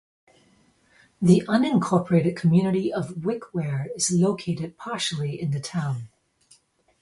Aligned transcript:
The 1.21 1.43
unincorporated 1.47 2.35
community 2.35 2.91
of 2.91 3.13
Wickware 3.17 3.95
is 3.95 4.09
located 4.09 4.75
partially 4.75 5.39
in 5.39 5.51
the 5.51 5.59
town. 5.59 6.09